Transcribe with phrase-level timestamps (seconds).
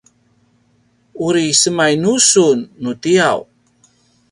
[1.19, 3.39] muri semainu sun nu tiyaw?